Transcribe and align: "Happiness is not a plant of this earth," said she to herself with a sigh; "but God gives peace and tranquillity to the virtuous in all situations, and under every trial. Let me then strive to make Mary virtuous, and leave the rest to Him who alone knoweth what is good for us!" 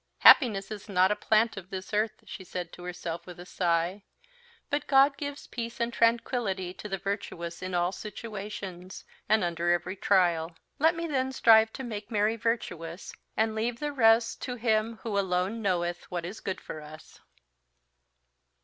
"Happiness 0.21 0.71
is 0.71 0.89
not 0.89 1.11
a 1.11 1.15
plant 1.15 1.57
of 1.57 1.69
this 1.69 1.93
earth," 1.93 2.23
said 2.27 2.27
she 2.65 2.71
to 2.71 2.83
herself 2.85 3.27
with 3.27 3.39
a 3.39 3.45
sigh; 3.45 4.01
"but 4.71 4.87
God 4.87 5.15
gives 5.15 5.45
peace 5.45 5.79
and 5.79 5.93
tranquillity 5.93 6.73
to 6.73 6.89
the 6.89 6.97
virtuous 6.97 7.61
in 7.61 7.75
all 7.75 7.91
situations, 7.91 9.05
and 9.29 9.43
under 9.43 9.69
every 9.71 9.95
trial. 9.95 10.55
Let 10.79 10.95
me 10.95 11.05
then 11.05 11.31
strive 11.31 11.71
to 11.73 11.83
make 11.83 12.09
Mary 12.09 12.35
virtuous, 12.35 13.13
and 13.37 13.53
leave 13.53 13.79
the 13.79 13.93
rest 13.93 14.41
to 14.41 14.55
Him 14.55 14.97
who 15.03 15.19
alone 15.19 15.61
knoweth 15.61 16.09
what 16.09 16.25
is 16.25 16.39
good 16.39 16.59
for 16.59 16.81
us!" 16.81 17.19